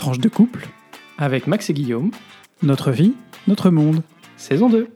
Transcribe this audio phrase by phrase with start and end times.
[0.00, 0.66] Tranche de couple,
[1.18, 2.10] avec Max et Guillaume,
[2.62, 3.12] notre vie,
[3.46, 4.02] notre monde.
[4.38, 4.88] saison 2.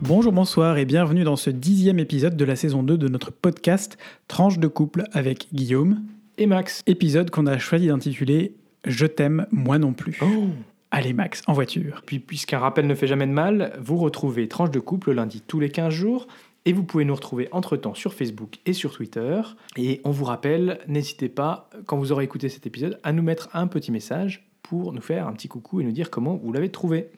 [0.00, 3.98] Bonjour, bonsoir et bienvenue dans ce dixième épisode de la saison 2 de notre podcast
[4.28, 6.04] Tranche de couple avec Guillaume.
[6.38, 6.80] Et Max.
[6.86, 8.54] Épisode qu'on a choisi d'intituler
[8.86, 10.18] Je t'aime, moi non plus.
[10.22, 10.46] Oh
[10.90, 12.02] Allez Max, en voiture.
[12.06, 15.42] Puis, puisqu'un rappel ne fait jamais de mal, vous retrouvez Tranche de couple le lundi
[15.46, 16.28] tous les 15 jours.
[16.64, 19.40] Et vous pouvez nous retrouver entre-temps sur Facebook et sur Twitter.
[19.76, 23.48] Et on vous rappelle, n'hésitez pas, quand vous aurez écouté cet épisode, à nous mettre
[23.52, 26.70] un petit message pour nous faire un petit coucou et nous dire comment vous l'avez
[26.70, 27.10] trouvé.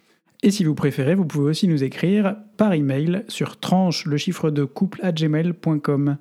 [0.43, 4.51] Et si vous préférez, vous pouvez aussi nous écrire par email sur tranche le chiffre
[4.51, 6.19] de couple à gmail.com.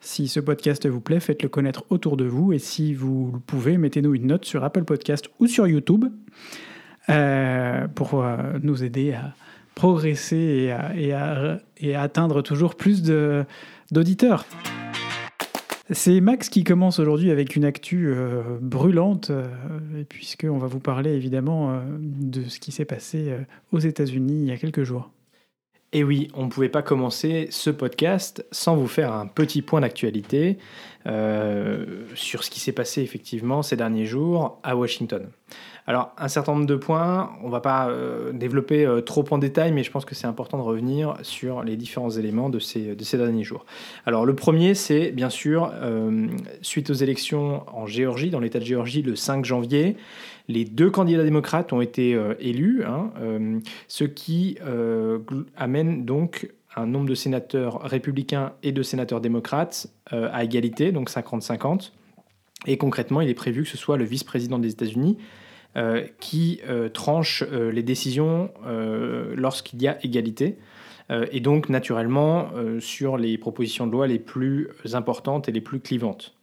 [0.00, 3.76] Si ce podcast vous plaît, faites-le connaître autour de vous et si vous le pouvez,
[3.76, 6.04] mettez-nous une note sur Apple Podcast ou sur YouTube
[7.08, 9.34] euh, pour euh, nous aider à
[9.74, 13.02] progresser et à, et atteindre toujours plus
[13.90, 14.44] d'auditeurs.
[15.90, 19.46] C'est Max qui commence aujourd'hui avec une actu euh, brûlante, euh,
[20.08, 23.36] puisqu'on va vous parler évidemment euh, de ce qui s'est passé
[23.70, 25.10] aux États-Unis il y a quelques jours.
[25.96, 29.80] Et oui, on ne pouvait pas commencer ce podcast sans vous faire un petit point
[29.80, 30.58] d'actualité
[31.06, 35.28] euh, sur ce qui s'est passé effectivement ces derniers jours à Washington.
[35.86, 39.38] Alors, un certain nombre de points, on ne va pas euh, développer euh, trop en
[39.38, 42.96] détail, mais je pense que c'est important de revenir sur les différents éléments de ces,
[42.96, 43.64] de ces derniers jours.
[44.04, 45.72] Alors, le premier, c'est bien sûr,
[46.60, 49.96] suite aux élections en Géorgie, dans l'État de Géorgie, le 5 janvier,
[50.48, 55.20] les deux candidats démocrates ont été euh, élus, hein, euh, ce qui euh,
[55.56, 61.92] amène donc un nombre de sénateurs républicains et de sénateurs démocrates à égalité, donc 50-50.
[62.66, 65.16] Et concrètement, il est prévu que ce soit le vice-président des États-Unis
[66.18, 66.60] qui
[66.92, 68.50] tranche les décisions
[69.36, 70.58] lorsqu'il y a égalité.
[71.30, 76.33] Et donc, naturellement, sur les propositions de loi les plus importantes et les plus clivantes.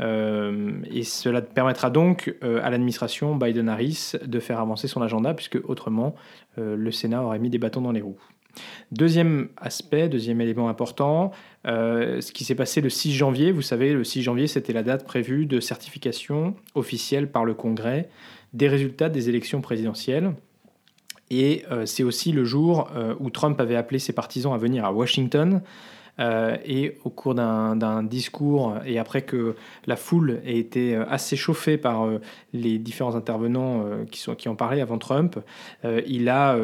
[0.00, 5.58] Euh, et cela permettra donc euh, à l'administration Biden-Harris de faire avancer son agenda, puisque
[5.64, 6.14] autrement,
[6.58, 8.18] euh, le Sénat aurait mis des bâtons dans les roues.
[8.92, 11.32] Deuxième aspect, deuxième élément important,
[11.64, 13.50] ce qui s'est passé le 6 janvier.
[13.50, 18.08] Vous savez, le 6 janvier, c'était la date prévue de certification officielle par le Congrès
[18.52, 20.34] des résultats des élections présidentielles.
[21.30, 22.88] Et c'est aussi le jour
[23.18, 25.60] où Trump avait appelé ses partisans à venir à Washington.
[26.20, 31.34] Euh, et au cours d'un discours, et après que la foule ait été euh, assez
[31.34, 32.20] chauffée par euh,
[32.52, 35.38] les différents intervenants qui, sont, qui ont parlé avant Trump,
[36.06, 36.56] il a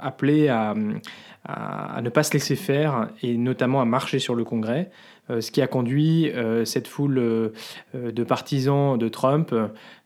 [0.00, 4.90] appelé à, ne pas se laisser faire et notamment à marcher sur le Congrès,
[5.28, 6.32] ce qui a conduit
[6.64, 7.52] cette foule
[7.94, 9.54] de partisans de Trump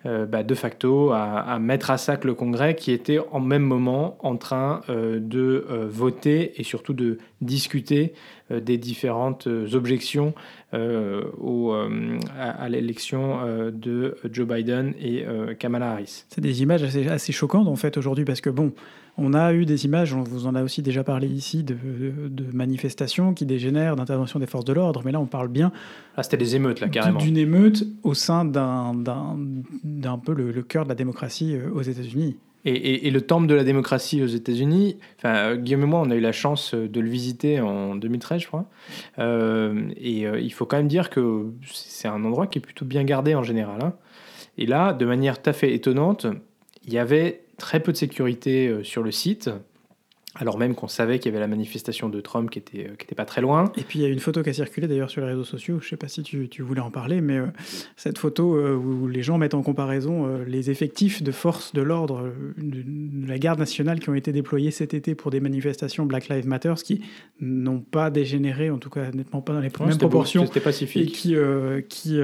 [0.04, 4.37] bah, de facto à, mettre à sac le Congrès qui était en même moment en
[4.37, 8.15] train de voter et surtout de discuter
[8.51, 10.34] des différentes euh, objections
[10.75, 16.25] euh, au, euh, à, à l'élection euh, de Joe Biden et euh, Kamala Harris.
[16.29, 18.73] C'est des images assez, assez choquantes en fait aujourd'hui parce que bon,
[19.19, 21.75] on a eu des images, on vous en a aussi déjà parlé ici, de,
[22.29, 25.73] de manifestations qui dégénèrent, d'intervention des forces de l'ordre, mais là on parle bien
[26.17, 27.19] Ah, c'était des émeutes là carrément.
[27.19, 29.39] d'une émeute au sein d'un d'un-
[29.83, 32.37] d'un peu le, le cœur de la démocratie euh, aux États-Unis.
[32.69, 36.16] Et, le temple de la démocratie aux États-Unis, enfin, euh, Guillaume et moi, on a
[36.16, 38.65] eu la chance euh, de le visiter en 2013, je crois.
[39.21, 43.04] Euh, et il faut quand même dire que c'est un endroit qui est plutôt bien
[43.04, 43.78] gardé en général.
[43.84, 43.93] hein.
[44.59, 46.27] Et là, de manière tout à fait étonnante,
[46.84, 49.50] il y avait très peu de sécurité sur le site,
[50.38, 53.04] alors même qu'on savait qu'il y avait la manifestation de Trump qui était, euh, qui
[53.04, 53.72] était pas très loin.
[53.76, 55.78] Et puis il y a une photo qui a circulé d'ailleurs sur les réseaux sociaux,
[55.80, 57.47] je sais pas si tu, tu voulais en parler, mais euh,
[57.97, 61.82] cette photo euh, où les gens mettent en comparaison euh, les effectifs de forces de
[61.82, 66.04] l'ordre de, de la garde nationale qui ont été déployés cet été pour des manifestations
[66.06, 67.03] Black Lives Matter, qui
[67.41, 70.47] n'ont pas dégénéré, en tout cas nettement pas dans les Non, mêmes c'était beau, proportions,
[70.47, 71.12] C'était et pacifique.
[71.12, 71.34] qui,
[71.88, 72.18] qui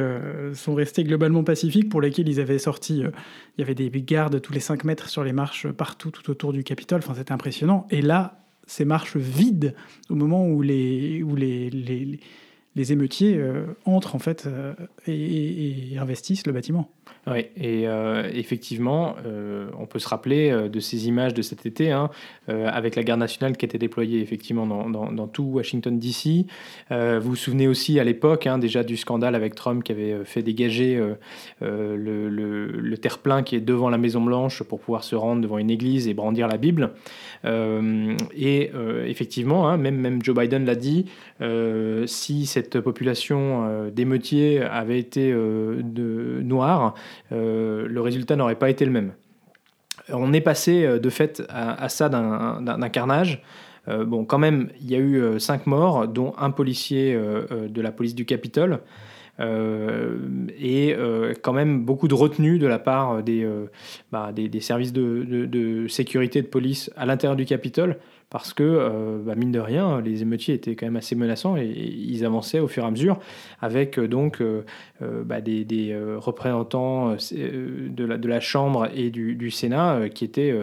[0.54, 4.52] sont restés globalement pacifiques, pour lesquels ils avaient sorti, il y avait des gardes tous
[4.52, 7.86] les 5 mètres sur les marches partout, tout autour du Capitole, enfin c'était impressionnant.
[7.90, 9.74] Et là, ces marches vides,
[10.10, 11.22] au moment où les,
[12.92, 14.74] émeutiers euh, entrent en fait euh,
[15.06, 16.90] et, et- et investissent le bâtiment.
[17.28, 21.66] Oui, et euh, effectivement, euh, on peut se rappeler euh, de ces images de cet
[21.66, 22.10] été, hein,
[22.48, 26.46] avec la garde nationale qui était déployée effectivement dans, tout Washington DC.
[26.90, 30.42] Vous vous souvenez aussi à l'époque hein, déjà du scandale avec Trump qui avait fait
[30.42, 31.00] dégager
[31.60, 35.58] le, le- le terre-plein qui est devant la Maison Blanche pour pouvoir se rendre devant
[35.58, 36.90] une église et brandir la Bible.
[37.44, 38.70] Et
[39.06, 41.06] effectivement, hein, même, même Joe Biden l'a dit,
[42.06, 46.94] si cette population d'émeutiers avait été noire,
[47.30, 49.12] le résultat n'aurait pas été le même.
[50.08, 53.42] On est passé euh, de fait à, à ça d'un carnage.
[53.88, 57.46] Euh, bon, quand même, il y a eu euh, cinq morts, dont un policier euh,
[57.50, 58.80] euh, de la police du Capitole.
[59.40, 60.94] et
[61.42, 63.48] quand même beaucoup de retenue de la part des,
[64.12, 67.96] bah, des, services de, de, sécurité de police à l'intérieur du Capitole
[68.32, 71.66] parce que, euh, bah, mine de rien, les émeutiers étaient quand même assez menaçants et,
[71.66, 73.18] ils avançaient au fur et à mesure
[73.60, 74.62] avec euh, donc euh,
[75.02, 80.54] des, représentants de la, Chambre et du, Sénat qui étaient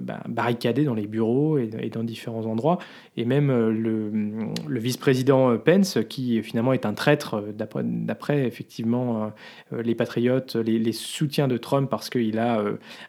[0.00, 2.78] bah, barricadés dans les bureaux et, dans différents endroits.
[3.16, 9.32] Et même le, vice-président Pence, qui finalement est un traître d'après effectivement
[9.72, 12.62] les patriotes, les, les, soutiens de Trump, parce qu'il a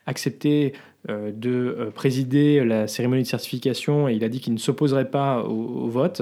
[0.08, 0.78] accepté euh,
[1.10, 5.44] de euh, présider la cérémonie de certification et il a dit qu'il ne s'opposerait pas
[5.44, 6.22] au, vote,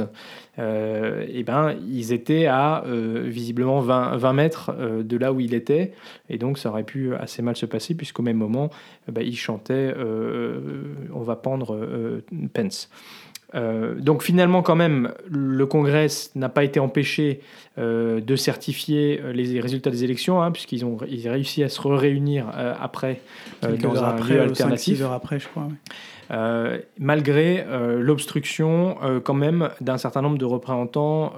[0.57, 5.93] euh, et ben, ils étaient à visiblement 20, 20 mètres de là où il était,
[6.29, 8.69] et donc ça aurait pu assez mal se passer, puisqu'au même moment,
[9.07, 9.93] ben, il chantait
[11.13, 12.21] On va pendre
[12.53, 12.89] Pence.
[13.53, 17.41] Euh, donc finalement, quand même, le Congrès n'a pas été empêché
[17.77, 21.81] euh, de certifier euh, les résultats des élections, hein, puisqu'ils ont ils réussi à se
[21.81, 22.45] réunir
[22.79, 23.21] après
[23.61, 24.97] dans un lieu alternatif.
[24.99, 25.67] 5, heures après, je crois.
[25.67, 26.20] Euh,
[26.97, 31.33] malgré euh, l'obstruction euh, quand même d'un certain nombre de représentants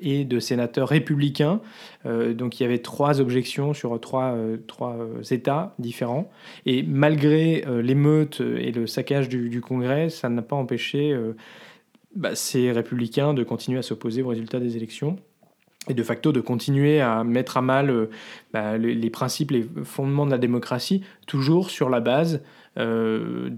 [0.00, 1.60] et de sénateurs républicains.
[2.04, 4.34] donc il y avait trois objections sur trois,
[4.66, 4.96] trois
[5.30, 6.30] États différents.
[6.66, 11.16] Et malgré l'émeute et le saccage du, Congrès, ça n'a pas empêché
[12.14, 15.16] bah, ces républicains de continuer à s'opposer aux résultats des élections
[15.88, 18.08] et de facto de continuer à mettre à mal
[18.52, 23.50] bah, les, principes, les fondements de la démocratie, toujours sur la base euh, euh, d'une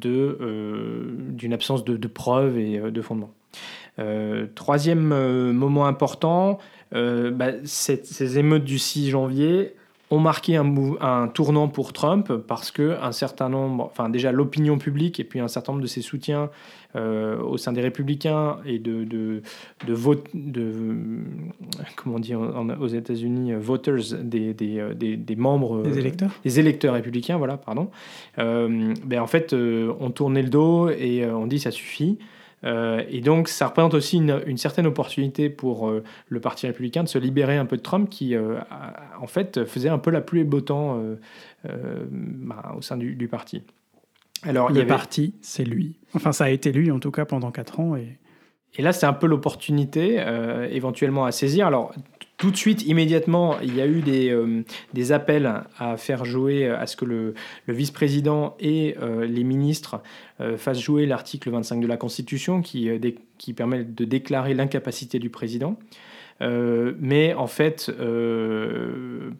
[1.53, 3.35] absence de, preuves et euh, de fondements.
[4.55, 6.59] troisième moment important,
[6.93, 9.75] bah, ces émeutes du 6 janvier
[10.13, 14.77] ont marqué un, un, tournant pour Trump parce que un certain nombre, enfin déjà l'opinion
[14.77, 16.49] publique et puis un certain nombre de ses soutiens euh,
[16.95, 19.43] au sein des républicains et de, de,
[19.87, 20.97] de vote, de,
[21.97, 25.83] comment dit aux États-Unis, voters, des, des, des, des, membres.
[25.83, 27.91] Des électeurs Des électeurs républicains, voilà, pardon.
[28.39, 32.19] Euh, ben en fait, euh, on tournait le dos et on dit ça suffit.
[32.65, 37.09] Euh, et donc, ça représente aussi une, certaine opportunité pour euh, le Parti républicain de
[37.09, 38.61] se libérer un peu de Trump, qui, euh,
[39.21, 41.03] en fait, faisait un peu la pluie et beau temps
[41.65, 43.63] bah, au sein du, parti.
[44.43, 45.99] Alors, le parti, c'est lui.
[46.15, 47.97] Enfin, ça a été lui, en tout cas, pendant quatre ans.
[47.97, 48.19] Et,
[48.77, 50.25] et là, c'est un peu l'opportunité
[50.71, 51.67] éventuellement à saisir.
[51.67, 51.95] Alors,
[52.43, 55.49] tout de suite, immédiatement, il y a eu des, euh, des appels
[55.79, 57.35] à faire jouer, à ce que le,
[57.67, 60.03] le vice-président et euh, les ministres
[60.41, 62.91] euh, fassent jouer l'article 25 de la Constitution qui,
[63.39, 65.79] qui permet de déclarer l'incapacité du président.
[66.43, 67.91] Mais en fait,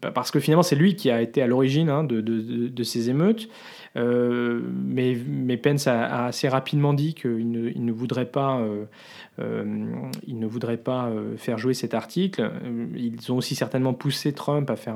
[0.01, 3.49] bah, parce que finalement c'est lui qui a été à l'origine hein, de, ces émeutes,
[3.95, 8.59] mais, mais Pence a, assez rapidement dit qu'il ne, il voudrait pas
[9.39, 9.75] euh,
[10.27, 12.41] ils ne voudraient pas euh, faire jouer cet article.
[12.41, 14.95] Euh, ils ont aussi certainement poussé Trump à faire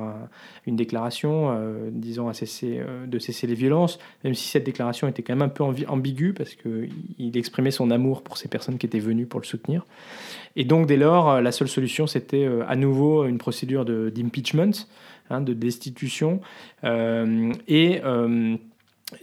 [0.66, 1.58] une déclaration
[1.90, 5.64] disant à de cesser les violences, même si cette déclaration était quand même un peu
[5.64, 9.84] ambiguë parce qu'il exprimait son amour pour ces personnes qui étaient venues pour le soutenir.
[10.58, 14.72] Et donc dès lors, la seule solution, c'était à nouveau une procédure d'impeachment,
[15.30, 16.40] hein, de destitution.
[16.84, 18.02] et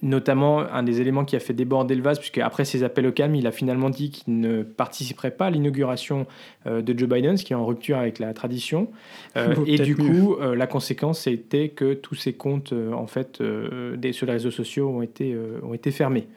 [0.01, 3.11] notamment un des éléments qui a fait déborder le vase, puisque après ses appels au
[3.11, 6.25] calme, il a finalement dit qu'il ne participerait pas à l'inauguration
[6.65, 8.89] euh, de Joe Biden, ce qui est en rupture avec la tradition.
[9.37, 14.13] Euh, et du coup, euh, la conséquence était que tous ses comptes, en fait, des,
[14.13, 16.27] sur les réseaux sociaux ont été, ont été fermés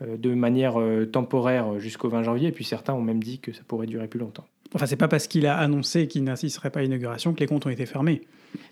[0.00, 0.76] de manière
[1.12, 4.20] temporaire jusqu'au 20 janvier, et puis certains ont même dit que ça pourrait durer plus
[4.20, 4.44] longtemps.
[4.74, 7.66] Enfin, c'est pas parce qu'il a annoncé qu'il n'assisterait pas à l'inauguration que les comptes
[7.66, 8.22] ont été fermés.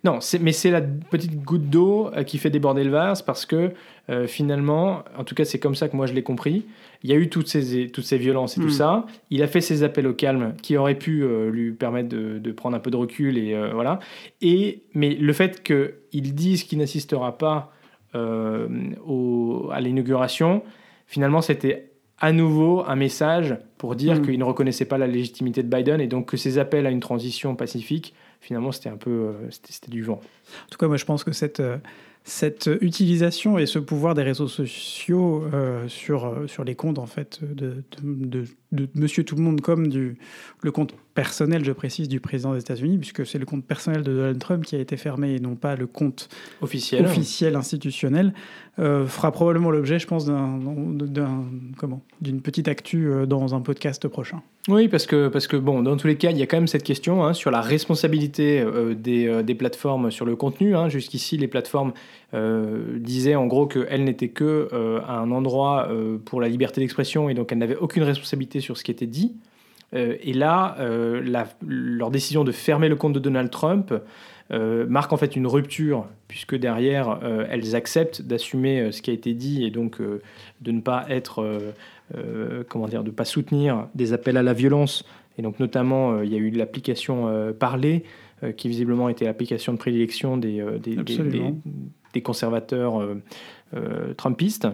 [0.02, 3.72] Non, mais c'est la petite goutte d'eau euh, qui fait déborder le vase parce que
[4.08, 6.64] euh, finalement, en tout cas c'est comme ça que moi je l'ai compris,
[7.02, 8.70] il y a eu toutes ces, toutes ces violences et tout hmm.
[8.70, 12.52] ça, il a fait ses appels au calme qui auraient pu euh, lui permettre de,
[12.52, 13.98] prendre un peu de recul et voilà.
[14.40, 17.72] Et, mais le fait qu'il dise qu'il n'assistera pas
[18.14, 20.62] au, à l'inauguration,
[21.14, 24.22] finalement c'était à nouveau un message pour dire hmm.
[24.22, 27.00] qu'il ne reconnaissait pas la légitimité de Biden et donc que ses appels à une
[27.00, 30.20] transition pacifique finalement, c'était un peu euh, c'était du vent.
[30.66, 31.78] En tout cas, moi, je pense que cette, euh,
[32.24, 37.40] cette utilisation et ce pouvoir des réseaux sociaux euh, sur, sur les comptes en fait
[37.42, 40.18] de, de, de, Monsieur Tout le Monde comme du
[40.60, 44.12] le compte personnel, je précise, du président des États-Unis, puisque c'est le compte personnel de
[44.12, 46.28] Donald Trump qui a été fermé et non pas le compte
[46.60, 48.34] officiel, officiel institutionnel,
[48.76, 50.26] fera probablement l'objet, je pense,
[52.20, 54.42] d'une petite actu dans un podcast prochain.
[54.68, 56.66] Oui, parce que, parce que bon, dans tous les cas, il y a quand même
[56.66, 60.74] cette question hein, sur la responsabilité euh, des, euh, des, plateformes sur le contenu.
[60.74, 60.88] Hein.
[60.88, 61.92] Jusqu'ici, les plateformes
[62.32, 64.70] euh, disaient en gros qu'elles n'étaient que
[65.06, 65.88] un endroit
[66.24, 69.34] pour la liberté d'expression et donc elles n'avaient aucune responsabilité sur ce qui était dit.
[69.94, 70.76] Et là,
[71.66, 73.94] leur décision de fermer le compte de Donald Trump
[74.50, 77.20] marque en fait une rupture, puisque derrière,
[77.50, 81.72] elles acceptent d'assumer ce qui a été dit et donc de ne pas être,
[82.68, 85.04] comment dire, de pas soutenir des appels à la violence.
[85.38, 88.04] Et donc notamment, il y a eu l'application Parler,
[88.56, 90.96] qui visiblement était l'application de prédilection des, des,
[92.12, 93.00] des, conservateurs
[94.16, 94.66] trumpistes.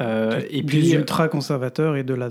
[0.00, 2.30] et puis ultra conservateurs et de la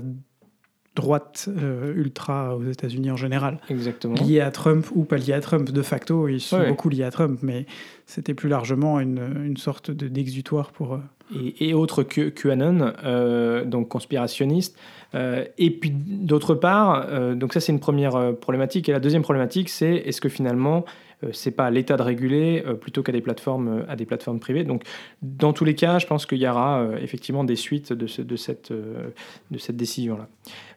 [0.94, 3.58] droite euh, ultra aux États-Unis en général.
[3.70, 4.14] Exactement.
[4.14, 5.70] Liés à Trump ou pas liés à Trump.
[5.70, 7.66] De facto, ils sont beaucoup liés à Trump, mais
[8.06, 10.96] c'était plus largement une, une sorte d'exutoire pour.
[10.96, 11.02] eux.
[11.34, 14.78] Et, et, autre que QAnon, euh, donc conspirationniste.
[15.14, 17.06] Euh, et puis d'autre part,
[17.36, 18.88] donc ça c'est une première problématique.
[18.88, 22.62] Et la deuxième problématique, c'est est-ce que finalement euh, c'est pas à l'État de réguler
[22.66, 24.64] euh, plutôt qu'à des plateformes euh, à des plateformes privées.
[24.64, 24.82] Donc
[25.22, 28.36] dans tous les cas, je pense qu'il y aura effectivement des suites de, ce, de
[28.36, 30.28] cette, de cette décision-là.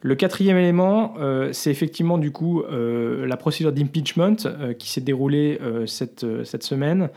[0.02, 1.16] Le quatrième élément,
[1.52, 4.36] c'est effectivement du coup la procédure d'impeachment
[4.78, 6.25] qui s'est déroulée cette,
[6.64, 7.10] semaine,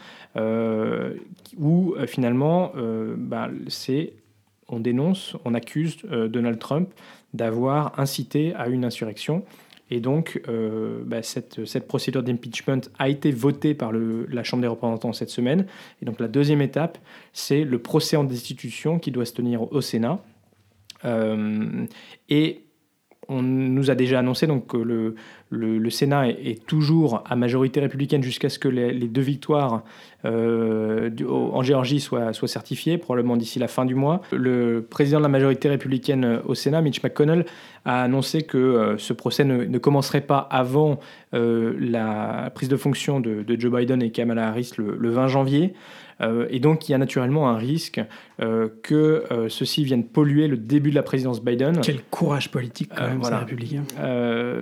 [1.58, 2.72] où finalement,
[3.16, 3.50] bah,
[4.68, 6.88] on dénonce, on accuse Donald Trump
[7.34, 9.44] d'avoir incité à une insurrection.
[9.90, 15.12] Et donc, euh, bah, cette, procédure d'impeachment a été votée par la Chambre des représentants
[15.12, 15.66] cette semaine.
[16.02, 16.98] Et donc, la deuxième étape,
[17.32, 20.22] c'est le procès en destitution qui doit se tenir au Sénat.
[21.04, 21.86] Euh,
[22.28, 22.64] et
[23.28, 25.14] on nous a déjà annoncé donc, que le,
[25.50, 29.82] le, Sénat est, toujours à majorité républicaine jusqu'à ce que les, deux victoires
[30.24, 34.20] euh, en Géorgie soient, soient, certifiées, probablement d'ici la fin du mois.
[34.32, 37.46] Le président de la majorité républicaine au Sénat, Mitch McConnell,
[37.84, 40.98] a annoncé que euh, ce procès ne, commencerait pas avant
[41.34, 45.74] euh, la prise de fonction de, Joe Biden et Kamala Harris le 20 janvier.
[46.20, 48.00] Euh, et donc, il y a naturellement un risque
[48.40, 51.80] euh, que euh, ceci vienne polluer le début de la présidence Biden.
[51.82, 53.38] Quel courage politique, quand même, voilà.
[53.38, 53.84] républicain.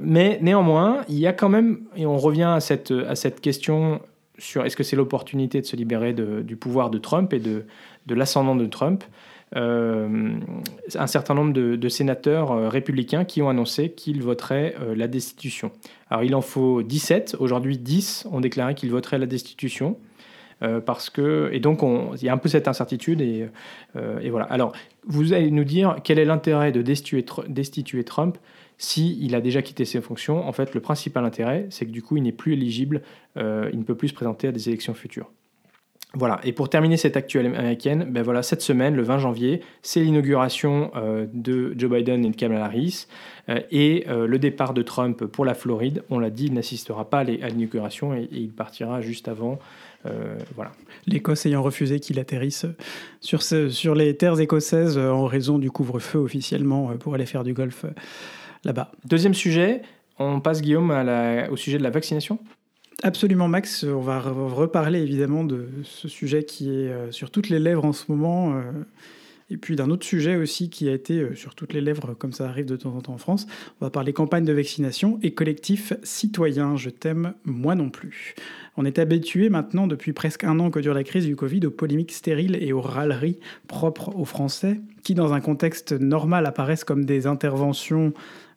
[0.02, 0.75] mais néanmoins,
[1.08, 4.00] il y a quand même, et on revient à cette, à cette question
[4.38, 7.64] sur est-ce que c'est l'opportunité de se libérer du pouvoir de Trump et de,
[8.06, 9.02] de l'ascendant de Trump.
[9.54, 15.70] un certain nombre de, sénateurs républicains qui ont annoncé qu'ils voteraient la destitution.
[16.10, 19.96] Alors il en faut 17, aujourd'hui 10 ont déclaré qu'ils voteraient la destitution.
[20.62, 23.46] Euh, parce que et donc il y a un peu cette incertitude et,
[23.94, 24.46] euh, et, voilà.
[24.46, 24.72] Alors
[25.06, 28.38] vous allez nous dire quel est l'intérêt de destituer, destituer Trump
[28.78, 30.46] si il a déjà quitté ses fonctions.
[30.46, 33.02] En fait, le principal intérêt, c'est que du coup, il n'est plus éligible,
[33.36, 35.30] euh, il ne peut plus se présenter à des élections futures.
[36.14, 40.00] Voilà, et pour terminer cette actuelle américaine, ben voilà, cette semaine, le 20 janvier, c'est
[40.00, 40.90] l'inauguration
[41.34, 43.06] de Joe Biden et de Kamala Harris
[43.70, 46.04] et le départ de Trump pour la Floride.
[46.08, 49.58] On l'a dit, il n'assistera pas à l'inauguration et, il partira juste avant
[50.06, 50.72] euh, voilà.
[51.06, 52.66] L'Écosse ayant refusé qu'il atterrisse
[53.20, 57.54] sur, les terres écossaises euh, en raison du couvre-feu officiellement euh, pour aller faire du
[57.54, 57.86] golf
[58.66, 58.92] là-bas.
[59.06, 59.82] Deuxième sujet,
[60.18, 60.90] on passe Guillaume
[61.50, 62.38] au sujet de la vaccination
[63.02, 67.84] Absolument Max, on va reparler évidemment de ce sujet qui est sur toutes les lèvres
[67.84, 68.62] en ce moment
[69.48, 72.32] et puis d'un autre sujet aussi qui a été euh, sur toutes les lèvres, comme
[72.32, 73.46] ça arrive de temps en temps en France,
[73.80, 76.76] on va parler campagne de vaccination et collectif citoyen.
[76.76, 78.34] Je t'aime, moi non plus.
[78.76, 81.70] On est habitué maintenant, depuis presque un an que dure la crise du Covid, aux
[81.70, 87.04] polémiques stériles et aux râleries propres aux Français, qui dans un contexte normal apparaissent comme
[87.04, 88.12] des interventions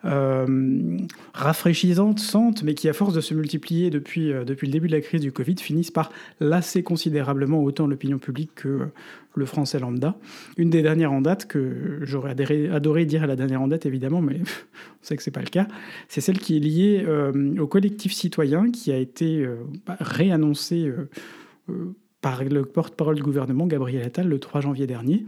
[0.05, 0.97] euh,
[1.33, 4.93] rafraîchissantes, santes, mais qui, à force de se multiplier depuis, euh, depuis le début de
[4.93, 8.87] la crise du Covid, finissent par lasser considérablement autant l'opinion publique que
[9.35, 10.15] le français lambda.
[10.57, 12.35] Une des dernières en date, que j'aurais
[12.71, 15.67] adoré dire la dernière en date, évidemment, mais on sait que c'est pas le cas,
[16.07, 19.45] c'est celle qui est liée euh, au collectif citoyen qui a été
[19.85, 20.91] bah, réannoncé
[22.21, 25.25] par le porte-parole du gouvernement, Gabriel Attal, le 3 janvier dernier.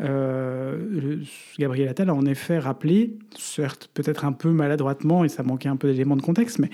[0.00, 1.18] Euh,
[1.58, 5.76] Gabriel Attal a en effet rappelé, certes peut-être un peu maladroitement, et ça manquait un
[5.76, 6.70] peu d'éléments de contexte, mais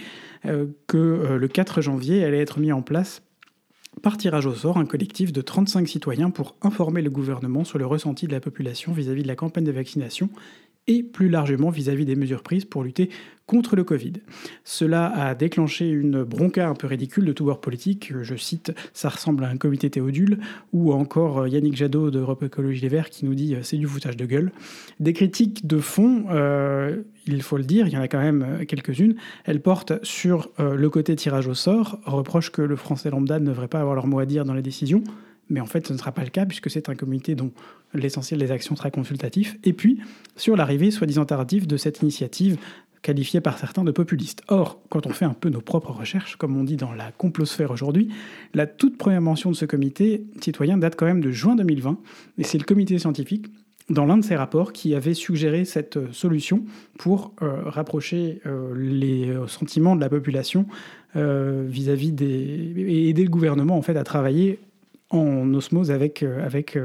[0.46, 3.22] euh, que euh, le 4 janvier allait être mis en place
[4.02, 7.86] par tirage au sort un collectif de 35 citoyens pour informer le gouvernement sur le
[7.86, 10.30] ressenti de la population vis-à-vis -vis de la campagne de vaccination
[10.86, 13.10] et plus largement vis-à-vis des mesures prises pour lutter
[13.48, 14.12] contre le Covid.
[14.62, 18.12] Cela a déclenché une bronca un peu ridicule de tout bord politique.
[18.20, 20.38] Je cite, ça ressemble à un comité théodule,
[20.74, 24.26] ou encore Yannick Jadot d'Europe Écologie Les Verts qui nous dit c'est du foutage de
[24.26, 24.52] gueule.
[25.00, 28.66] Des critiques de fond, euh, il faut le dire, il y en a quand même
[28.68, 29.16] quelques-unes.
[29.46, 33.46] Elles portent sur euh, le côté tirage au sort, reprochent que le français lambda ne
[33.46, 35.02] devrait pas avoir leur mot à dire dans les décisions
[35.50, 37.52] mais en fait ce ne sera pas le cas puisque c'est un comité dont
[37.94, 39.98] l'essentiel des actions sera consultatif, et puis
[40.36, 42.58] sur l'arrivée soi-disant tardive de cette initiative
[43.02, 44.42] qualifiée par certains de populiste.
[44.48, 47.70] Or, quand on fait un peu nos propres recherches, comme on dit dans la complosphère
[47.70, 48.08] aujourd'hui,
[48.54, 51.98] la toute première mention de ce comité citoyen date quand même de juin 2020,
[52.38, 53.46] et c'est le comité scientifique
[53.90, 56.64] dans l'un de ses rapports qui avait suggéré cette solution
[56.98, 58.42] pour rapprocher
[58.76, 60.66] les sentiments de la population
[61.14, 64.58] vis-à-vis des et aider le gouvernement en fait à travailler
[65.08, 66.76] en osmose avec avec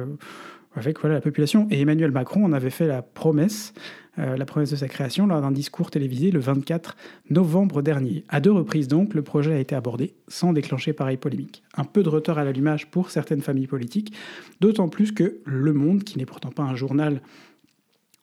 [0.75, 1.67] avec voilà, la population.
[1.71, 3.73] Et Emmanuel Macron en avait fait la promesse,
[4.19, 6.95] euh, la promesse de sa création lors d'un discours télévisé le 24
[7.29, 8.23] novembre dernier.
[8.29, 11.63] À deux reprises donc, le projet a été abordé sans déclencher pareille polémique.
[11.75, 14.13] Un peu de retard à l'allumage pour certaines familles politiques,
[14.61, 17.21] d'autant plus que Le Monde, qui n'est pourtant pas un journal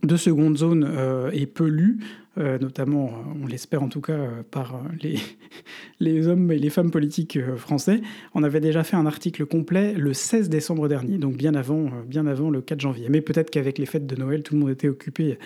[0.03, 1.99] de seconde zone euh, est peu lu,
[2.37, 3.11] notamment,
[3.43, 5.17] on l'espère en tout cas, euh, par les,
[6.01, 8.01] les hommes et les femmes politiques français.
[8.35, 12.27] On avait déjà fait un article complet le 16 décembre dernier, donc bien avant, bien
[12.27, 13.07] avant le 4 janvier.
[13.09, 15.39] Mais peut-être qu'avec les fêtes de Noël, tout le monde était occupé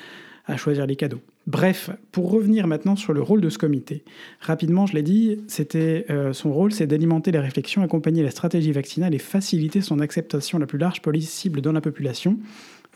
[0.47, 1.23] à choisir les cadeaux.
[1.47, 4.05] Bref, pour revenir maintenant sur le rôle de ce comité.
[4.41, 9.15] Rapidement, je l'ai dit, c'était son rôle, c'est d'alimenter les réflexions, accompagner la stratégie vaccinale
[9.15, 12.39] et faciliter son acceptation la plus large possible dans la population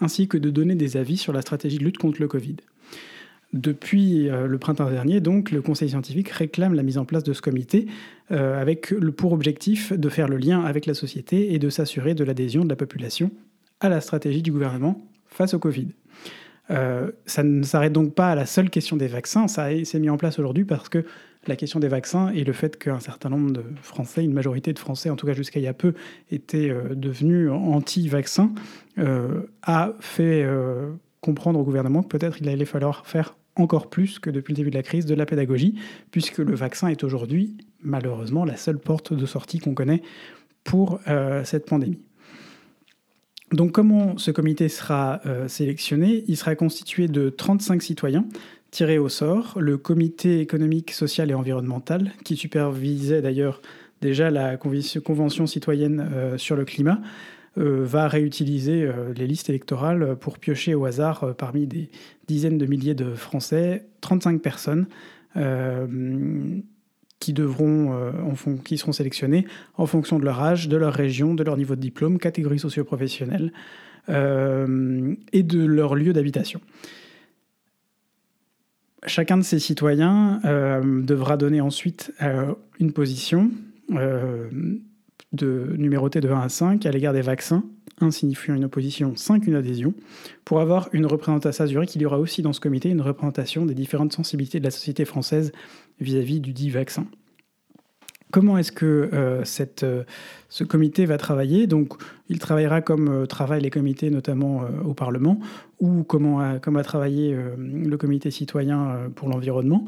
[0.01, 2.57] ainsi que de donner des avis sur la stratégie de lutte contre le Covid.
[3.55, 7.33] Depuis euh, le printemps dernier, donc, le Conseil scientifique réclame la mise en place de
[7.33, 7.87] ce comité
[8.31, 12.15] euh, avec le, pour objectif de faire le lien avec la société et de s'assurer
[12.15, 13.31] de l'adhésion de la population
[13.81, 15.89] à la stratégie du gouvernement face au Covid.
[16.71, 20.11] Euh, ça ne s'arrête donc pas à la seule question des vaccins, ça s'est mis
[20.11, 21.07] en place aujourd'hui parce que
[21.47, 24.79] la question des vaccins et le fait qu'un certain nombre de Français, une majorité de
[24.79, 25.95] Français, en tout cas jusqu'à il y a peu,
[26.31, 28.53] étaient euh, devenus anti-vaccins,
[29.63, 30.45] a fait
[31.21, 34.71] comprendre au gouvernement que peut-être il allait falloir faire encore plus que depuis le début
[34.71, 35.75] de la crise de la pédagogie,
[36.11, 40.03] puisque le vaccin est aujourd'hui malheureusement la seule porte de sortie qu'on connaît
[40.65, 41.01] pour
[41.45, 41.99] cette pandémie.
[43.53, 46.25] Donc comment ce comité sera euh, sélectionné?
[46.29, 48.27] Il sera constitué de 35 citoyens
[48.71, 53.63] tirés au sort, le comité économique, social et environnemental, qui supervisait d'ailleurs
[54.03, 57.07] déjà la convention citoyenne euh, sur le climat, euh,
[57.59, 61.91] va réutiliser les listes électorales pour piocher au hasard parmi des
[62.27, 64.87] dizaines de milliers de Français 35 personnes
[67.19, 71.43] qui, devront, euh, qui seront sélectionnés en fonction de leur âge, de leur région, de
[71.43, 73.53] leur niveau de diplôme, catégorie socio-professionnelle
[74.09, 76.61] euh, et de leur lieu d'habitation.
[79.07, 82.13] Chacun de ces citoyens euh, devra donner ensuite
[82.81, 83.51] une position
[85.33, 87.65] de numérotée de 1 à 5 à l'égard des vaccins
[88.01, 89.95] 1 signifiant une opposition, 5 une adhésion.
[90.45, 93.75] Pour avoir une représentation assurée qu'il y aura aussi dans ce comité une représentation des
[93.75, 95.53] différentes sensibilités de la société française
[96.01, 97.07] vis-à-vis du dit vaccin.
[98.31, 99.43] Comment est-ce que euh,
[99.83, 100.05] euh,
[100.51, 101.67] ce comité va travailler?
[101.67, 101.95] Donc,
[102.29, 105.41] il travaillera comme euh, travaillent les comités, notamment au Parlement,
[105.81, 109.87] ou comment comme a travaillé le comité citoyen pour l'environnement.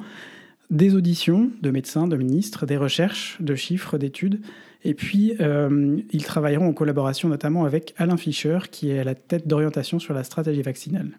[0.71, 4.41] Des auditions de médecins, de ministres, des recherches, de chiffres, d'études,
[4.83, 9.15] et puis, euh, ils travailleront en collaboration notamment avec Alain Fischer, qui est à la
[9.15, 11.19] tête d'orientation sur la stratégie vaccinale,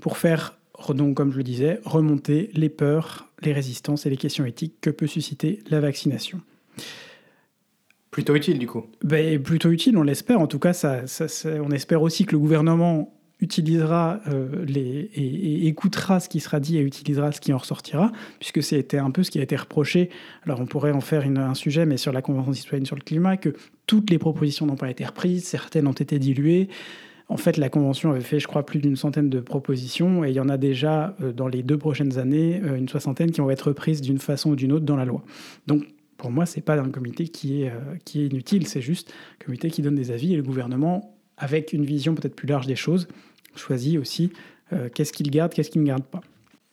[0.00, 4.44] pour faire, donc, comme je le disais, remonter les peurs, les résistances et les questions
[4.44, 6.40] éthiques que peut susciter la vaccination.
[8.10, 8.86] Plutôt utile, du coup.
[9.04, 10.40] Ben, plutôt utile, on l'espère.
[10.40, 11.04] En tout cas, ça,
[11.62, 16.76] on espère aussi que le gouvernement utilisera euh, les, et, écoutera ce qui sera dit
[16.76, 20.10] et utilisera ce qui en ressortira, puisque c'était un peu ce qui a été reproché.
[20.44, 23.36] Alors on pourrait en faire un sujet, mais sur la Convention citoyenne sur le climat,
[23.36, 23.50] que
[23.86, 26.68] toutes les propositions n'ont pas été reprises, certaines ont été diluées.
[27.28, 30.34] En fait, la Convention avait fait, je crois, plus d'une centaine de propositions, et il
[30.34, 33.50] y en a déjà, euh, dans les deux prochaines années, euh, une soixantaine qui vont
[33.50, 35.22] être reprises d'une façon ou d'une autre dans la loi.
[35.66, 35.84] Donc,
[36.16, 37.72] pour moi, c'est pas un comité qui est,
[38.04, 41.72] qui est inutile, c'est juste un comité qui donne des avis, et le gouvernement avec
[41.72, 43.06] une vision peut-être plus large des choses,
[43.54, 44.32] choisit aussi
[44.72, 46.20] euh, qu'est-ce qu'il garde, qu'est-ce qu'il ne garde pas.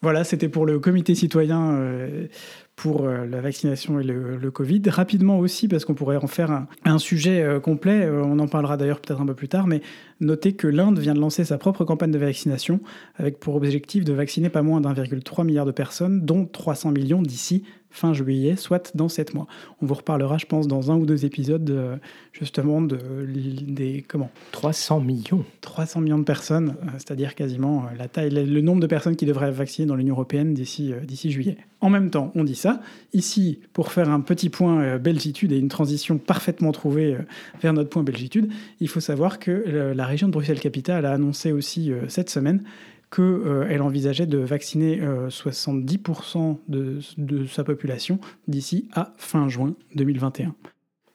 [0.01, 2.27] Voilà, c'était pour le comité citoyen euh,
[2.75, 4.83] pour euh, la vaccination et le, Covid.
[4.87, 9.21] Rapidement aussi, parce qu'on pourrait en faire un, sujet complet, on en parlera d'ailleurs peut-être
[9.21, 9.81] un peu plus tard, mais
[10.19, 12.81] notez que l'Inde vient de lancer sa propre campagne de vaccination,
[13.15, 17.63] avec pour objectif de vacciner pas moins d'1,3 milliard de personnes, dont 300 millions d'ici
[17.95, 19.47] fin juillet, soit dans 7 mois.
[19.81, 21.95] On vous reparlera, je pense, dans un ou deux épisodes, euh,
[22.33, 24.03] justement, de, des...
[24.07, 24.29] Comment?
[24.51, 28.87] 300 millions 300 millions de personnes, euh, c'est-à-dire quasiment euh, la taille, le nombre de
[28.87, 31.57] personnes qui devraient être vaccinées dans l'Union européenne d'ici d'ici juillet.
[31.79, 32.81] En même temps, on dit ça.
[33.13, 37.17] Ici, pour faire un petit point belgitude et une transition parfaitement trouvée
[37.61, 41.91] vers notre point belgitude, il faut savoir que la région de Bruxelles-Capitale a annoncé aussi
[42.07, 42.63] cette semaine
[43.11, 50.55] qu'elle euh, envisageait de vacciner 70% euh, de, sa population d'ici à fin juin 2021.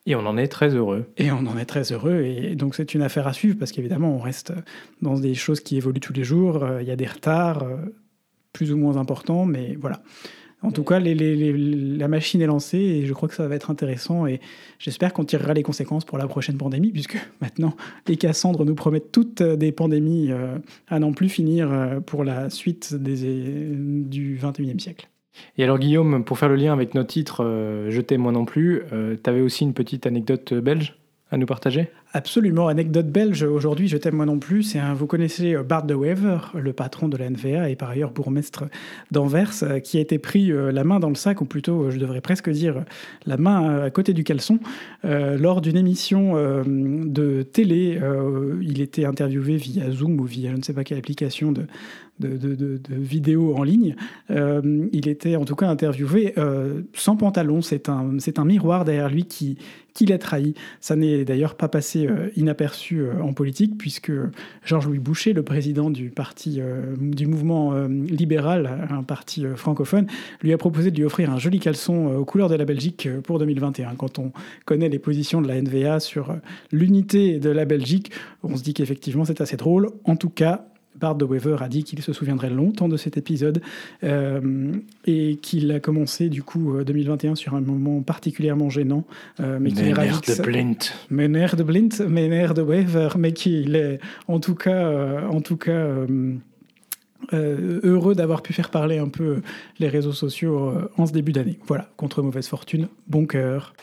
[0.07, 1.07] Et on en est très heureux.
[1.18, 2.22] Et on en est très heureux.
[2.22, 4.53] Et donc c'est une affaire à suivre parce qu'évidemment on reste
[5.03, 6.62] dans des choses qui évoluent tous les jours.
[6.62, 7.66] Euh, il y a des retards
[8.53, 10.03] plus ou moins importants, mais voilà.
[10.62, 14.27] En tout cas, la machine est lancée et je crois que ça va être intéressant
[14.27, 14.40] et
[14.79, 17.75] j'espère qu'on tirera les conséquences pour la prochaine pandémie, puisque maintenant,
[18.07, 22.51] les Cassandres nous promettent toutes des pandémies euh, à n'en plus finir euh, pour la
[22.51, 25.09] suite du 21e siècle.
[25.57, 28.44] Et alors Guillaume, pour faire le lien avec nos titres euh, Je t'aime moi non
[28.44, 31.00] plus, tu avais aussi une petite anecdote belge?
[31.31, 31.88] À nous partager?
[32.12, 34.64] Absolument, anecdote belge aujourd'hui, je t'aime moi non plus.
[34.64, 37.90] C'est un, vous connaissez euh, Bart de Wever, le patron de la NVA et par
[37.90, 38.64] ailleurs bourgmestre
[39.12, 41.99] d'Anvers, euh, qui a été pris euh, la main dans le sac, ou plutôt, je
[41.99, 42.85] devrais presque dire,
[43.27, 44.59] la main à côté du caleçon,
[45.05, 46.35] lors d'une émission
[46.66, 48.01] de télé.
[48.61, 51.66] Il était interviewé via Zoom ou via je ne sais pas quelle application de,
[52.21, 53.97] de, vidéos en ligne.
[54.31, 57.63] Euh, il était en tout cas interviewé euh, sans pantalon.
[57.63, 59.57] C'est un, c'est un miroir derrière lui qui,
[59.95, 60.55] qui l'a trahi.
[60.81, 64.13] Ça n'est d'ailleurs pas passé euh, inaperçu en politique, puisque
[64.65, 66.61] Georges-Louis Boucher, le président du parti
[66.99, 70.07] du mouvement libéral, un parti francophone,
[70.43, 73.39] lui a proposé de lui offrir un joli caleçon aux couleurs de la Belgique pour
[73.39, 73.95] 2021.
[73.95, 74.33] Quand on
[74.65, 76.35] connaît les positions de la NVA sur
[76.73, 79.91] l'unité de la Belgique, on se dit qu'effectivement c'est assez drôle.
[80.05, 80.70] En tout cas,
[81.01, 83.63] Bart de Wever a dit qu'il se souviendrait longtemps de cet épisode
[84.05, 84.73] euh,
[85.07, 89.05] et qu'il a commencé du coup euh, 2021 sur un moment particulièrement gênant,
[89.41, 90.77] euh, mais qu'il est ravi que ça- Blint.
[91.11, 96.07] Meneer de de Wever, mais qu'il est en tout cas, euh, en tout cas euh,
[97.33, 99.41] euh, heureux d'avoir pu faire parler un peu
[99.79, 101.59] les réseaux sociaux euh, en ce début d'année.
[101.67, 103.75] Voilà, contre mauvaise fortune, bon cœur.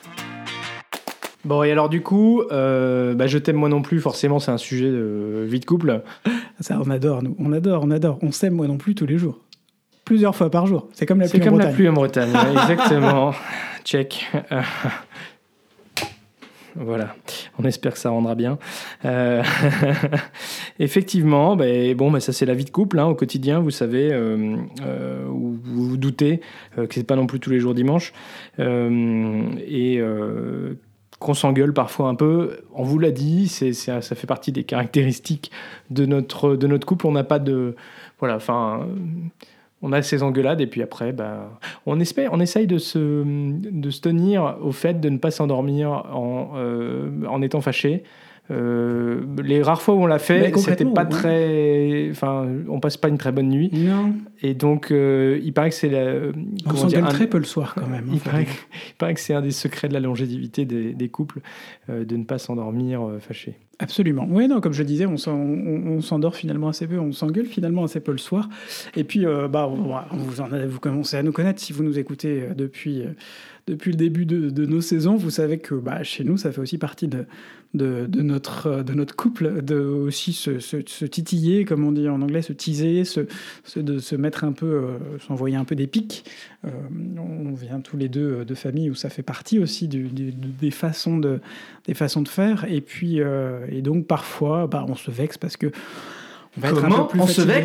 [1.46, 4.58] Bon, et alors du coup, euh, bah, je t'aime moi non plus, forcément, c'est un
[4.58, 6.02] sujet de vie de couple.
[6.60, 7.36] Ça, on adore, nous.
[7.40, 8.20] On adore, on adore.
[8.22, 9.40] On s'aime, moi non plus, tous les jours.
[10.06, 10.88] Plusieurs fois par jour.
[10.94, 11.76] C'est comme la C'est pluie en comme la Bretagne.
[11.76, 13.34] pluie en Bretagne, ouais, exactement.
[13.84, 14.28] Check.
[14.52, 14.62] Euh,
[16.80, 17.16] Voilà,
[17.58, 18.60] on espère que ça rendra bien.
[19.04, 19.42] Euh,
[20.80, 24.14] Effectivement, ben, bon, ben, ça c'est la vie de couple hein, au quotidien, vous savez,
[24.14, 26.40] euh, euh, vous vous doutez
[26.76, 28.14] que c'est pas non plus tous les jours dimanche,
[28.60, 30.00] et
[31.20, 32.60] qu'on s'engueule parfois un peu.
[32.74, 35.52] On vous l'a dit, c'est, ça fait partie des caractéristiques
[35.90, 37.08] de notre, de notre couple.
[37.08, 37.76] On n'a pas de,
[38.20, 38.88] voilà, enfin,
[39.82, 41.50] on a ces engueulades et puis après, ben,
[41.86, 45.90] on, espère, on essaye de se, de se tenir au fait de ne pas s'endormir
[45.92, 48.04] en, euh, en étant fâché.
[48.50, 51.10] Euh, les rares fois où on l'a fait, c'était pas ouais.
[51.10, 52.08] très.
[52.12, 53.70] Enfin, on passe pas une très bonne nuit.
[53.74, 56.06] Non, Et donc, euh, il paraît que c'est la.
[56.06, 56.32] on
[56.70, 58.06] comment dire, s'engueule un- très peu le soir quand même.
[58.14, 58.50] il paraît, que,
[58.90, 61.40] il paraît que c'est un des secrets de la longévité des, des couples,
[61.90, 63.56] euh, de ne pas s'endormir euh, fâché.
[63.80, 64.26] Absolument.
[64.30, 67.12] Oui, non, comme je le disais, on s'en- on- on s'endort finalement assez peu, on
[67.12, 68.50] s'engueule finalement assez peu le soir.
[68.96, 72.00] Et puis, euh, bah, on- vous, en vous commencez à nous connaître si vous nous
[72.00, 73.10] écoutez euh, depuis, euh,
[73.68, 75.16] depuis le début de, de nos saisons.
[75.16, 77.26] Vous savez que bah, chez nous, ça fait aussi partie de,
[77.74, 81.92] de, de notre, euh, de notre couple, de aussi se, se- se titiller, comme on
[81.92, 83.22] dit en anglais, se teaser, se,
[83.64, 86.24] se- de se mettre un peu, euh, s'envoyer un peu des pics.
[86.66, 86.70] Euh,
[87.18, 90.72] on vient tous les deux de familles où ça fait partie aussi du- du- des,
[90.72, 91.40] façons de,
[91.86, 92.66] des façons de faire.
[92.70, 95.68] Et puis, euh, et donc parfois, bah, on se vexe parce que
[96.58, 97.64] on va être un peu plus fatigué.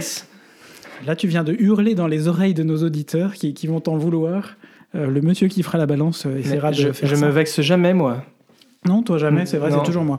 [1.07, 3.97] Là, tu viens de hurler dans les oreilles de nos auditeurs qui, qui vont t'en
[3.97, 4.57] vouloir.
[4.95, 7.27] Euh, le monsieur qui fera la balance essaiera Mais de je, faire je ça.
[7.27, 8.25] me vexe jamais, moi.
[8.87, 10.19] Non, toi jamais, c'est vrai, c'est toujours moi.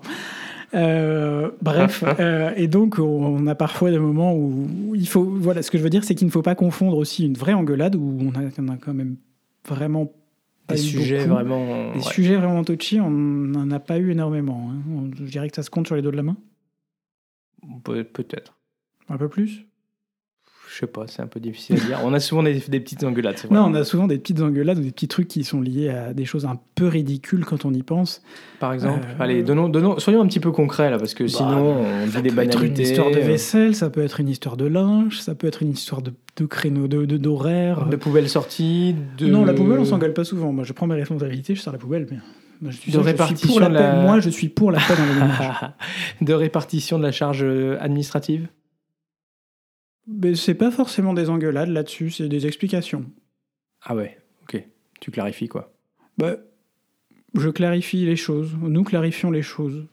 [0.73, 5.23] Euh, bref, euh, et donc on a parfois des moments où il faut.
[5.23, 7.53] Voilà, ce que je veux dire, c'est qu'il ne faut pas confondre aussi une vraie
[7.53, 9.17] engueulade où on a, on a quand même
[9.67, 10.11] vraiment
[10.69, 11.33] Des sujets beaucoup.
[11.35, 11.91] vraiment.
[11.91, 12.03] Des ouais.
[12.03, 14.71] sujets vraiment touchy, on n'en a pas eu énormément.
[14.71, 15.09] hein.
[15.15, 16.37] Je dirais que ça se compte sur les doigts de la main.
[17.83, 18.57] Pe- Peut-être.
[19.09, 19.67] Un peu plus
[20.73, 21.99] Je sais pas, c'est un peu difficile à dire.
[22.03, 23.53] On a souvent des, des petites engueulades, vrai.
[23.55, 26.13] Non, on a souvent des petites engueulades ou des petits trucs qui sont liés à
[26.15, 28.23] des choses un peu ridicules quand on y pense.
[28.59, 31.29] Par exemple, Euh, allez, donnons, donnons, soyons un petit peu concrets là, parce que Bah,
[31.29, 32.81] sinon on Ça dit des peut être une banalités.
[32.89, 36.01] histoire de vaisselle, ça peut être une histoire de linge, ça peut être une histoire
[36.01, 37.85] de, de créneau, de d'horaire.
[37.85, 39.27] de poubelles sorties, de.
[39.27, 40.51] Non, la poubelle, on s'engueule pas souvent.
[40.51, 42.07] Moi, je prends mes responsabilités, je sors la poubelle.
[42.09, 42.17] Mais...
[42.65, 44.95] Je suis De sûr, je suis répartition pour la Moi, je suis pour la paix
[44.97, 45.55] dans les ménages.
[46.21, 48.47] de répartition de la charge euh, administrative?
[50.07, 53.05] Mais c'est pas forcément des engueulades là-dessus, c'est des explications.
[53.81, 54.63] Ah ouais, ok.
[54.99, 55.71] Tu clarifies quoi?
[56.17, 56.35] Bah,
[57.35, 58.55] je clarifie les choses.
[58.61, 59.85] Nous clarifions les choses.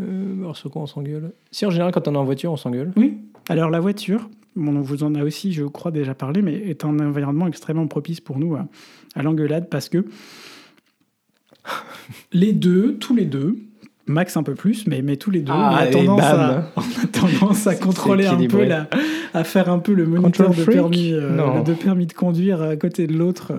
[0.00, 1.32] Euh, alors sur quoi on s'engueule?
[1.50, 2.92] Si en général quand on est en voiture on s'engueule.
[2.96, 3.18] Oui.
[3.48, 6.84] Alors la voiture, bon, on vous en a aussi, je crois, déjà parlé, mais est
[6.84, 8.66] un environnement extrêmement propice pour nous à,
[9.14, 10.04] à l'engueulade parce que
[12.32, 13.58] les deux, tous les deux,
[14.06, 16.80] Max un peu plus, mais, mais tous les deux, Ah, on, a tendance à, on
[16.80, 18.88] a tendance à contrôler un peu, la,
[19.34, 23.06] à faire un peu le moniteur de permis, euh, de permis de conduire à côté
[23.06, 23.52] de l'autre.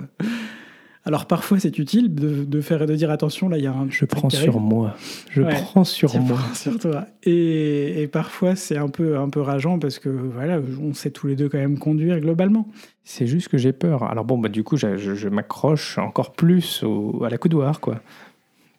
[1.06, 3.88] Alors parfois c'est utile de, de faire de dire attention là il y a un
[3.90, 4.60] Je truc prends sur arrive.
[4.62, 4.94] moi.
[5.30, 6.38] Je Ouais, prends sur moi.
[6.38, 7.06] prends sur toi.
[7.24, 11.28] Et, et parfois c'est un peu un peu rageant parce que voilà on sait tous
[11.28, 12.68] les deux quand même conduire globalement.
[13.06, 14.04] C'est juste que j'ai peur.
[14.04, 17.80] Alors bon, bah, du coup, je, je- je m'accroche encore plus au- à la coudoir,
[17.80, 18.02] quoi.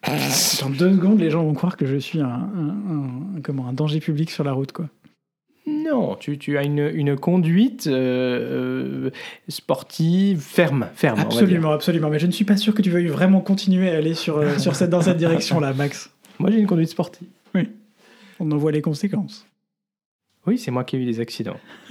[0.07, 3.73] Dans deux secondes les gens vont croire que je suis un, un- un- comment un
[3.73, 4.89] danger public sur la route quoi.
[5.67, 9.11] Non, tu, tu as une, une conduite euh, euh,
[9.49, 11.21] sportive ferme, ferme.
[11.21, 12.09] Absolument absolument.
[12.09, 14.57] Mais je ne suis pas sûr que tu veuilles vraiment continuer à aller sur euh,
[14.59, 16.11] sur cette dans cette direction là Max.
[16.39, 17.27] Moi, j'ai une conduite sportive.
[18.41, 19.45] On en voit les conséquences.
[20.47, 21.57] Oui, c'est moi qui ai eu des accidents.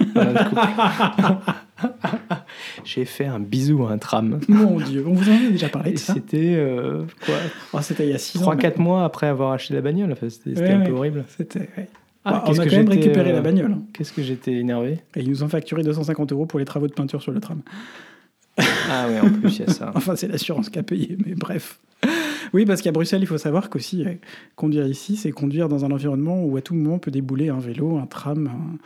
[2.84, 4.40] j'ai fait un bisou à un tram.
[4.48, 6.14] Mon Dieu, on vous en a déjà parlé Et de ça.
[6.14, 7.34] c'était euh, quoi
[7.72, 8.52] Oh, c'était il y a 6 ans.
[8.54, 10.12] 3-4 mois après avoir acheté la bagnole.
[10.12, 10.86] Enfin, c'était Ouais, un ouais.
[10.86, 11.24] peu horrible.
[11.36, 11.60] C'était.
[11.76, 11.88] ouais.
[12.24, 13.72] Ah, Bah, on a quand même récupéré euh, la bagnole.
[13.72, 13.82] hein.
[13.92, 16.92] Qu'est-ce que j'étais énervé Et ils nous ont facturé 250 euros pour les travaux de
[16.92, 17.60] peinture sur le tram.
[18.90, 19.92] Ah oui, en plus, il y a ça.
[19.94, 21.78] Enfin, c'est l'assurance qui a payé, mais bref.
[22.52, 24.14] Oui, parce qu'à Bruxelles, il faut savoir qu'aussi, euh,
[24.56, 27.98] conduire ici, c'est conduire dans un environnement où à tout moment peut débouler un vélo,
[27.98, 28.46] un tram.
[28.48, 28.78] un-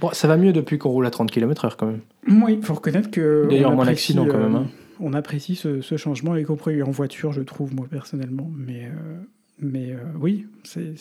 [0.00, 2.00] Bon, ça va mieux depuis qu'on roule à 30 km/h quand même.
[2.28, 3.46] Oui, il faut reconnaître que.
[3.48, 4.66] D'ailleurs, moins apprécie, d'accidents, quand euh, même, hein.
[5.00, 8.50] On apprécie ce, ce changement, y compris en voiture, je trouve, moi, personnellement.
[8.56, 9.16] Mais, euh,
[9.60, 10.94] mais euh, oui, c'est.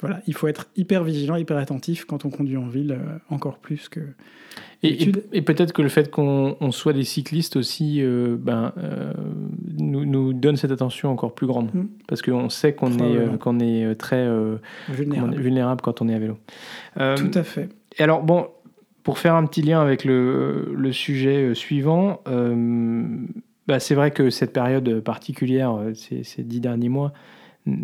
[0.00, 3.58] Voilà, il faut être hyper vigilant, hyper attentif quand on conduit en ville, euh, encore
[3.58, 4.00] plus que.
[4.82, 8.36] Et, et- D'habitude- et peut-être que le fait qu'on on soit des cyclistes aussi euh,
[8.38, 9.12] ben, euh,
[9.78, 11.72] nous, nous donne cette attention encore plus grande.
[11.72, 11.84] Mm.
[12.08, 14.56] Parce qu'on sait qu'on est, euh, qu'on est euh, très euh,
[14.90, 15.36] Vulnérable.
[15.36, 16.38] vulnérable quand on est à vélo.
[16.98, 17.68] Euh, Tout à fait.
[17.98, 18.48] Et alors, bon,
[19.02, 23.04] pour faire un petit lien avec le, le sujet euh, suivant, euh,
[23.66, 27.12] bah, c'est vrai que cette période particulière, euh, ces, ces dix derniers mois,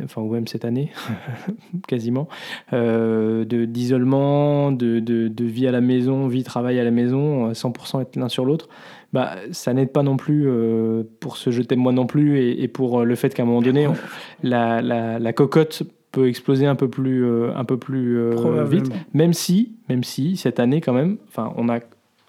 [0.05, 0.91] enfin, ou même cette année,
[1.89, 2.29] quasiment,
[2.73, 7.53] euh, d'isolement, de, de, de vie à la maison, vie travail à la maison, euh,
[7.53, 8.69] 100% être l'un sur l'autre,
[9.13, 12.69] bah, ça n'aide pas non plus euh, pour se jeter moi non plus et, et
[12.69, 13.97] pour le fait qu'à un moment donné, on-
[14.43, 18.91] la, la, la cocotte peut exploser un peu plus, euh, un peu plus euh, vite.
[19.15, 21.79] Même si, même si cette année quand même, enfin, on a,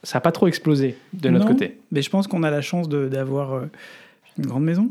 [0.04, 1.52] ça n'a pas trop explosé de notre Non.
[1.54, 1.80] côté.
[1.92, 3.62] Mais je pense qu'on a la chance d'avoir euh,
[4.38, 4.90] une grande maison.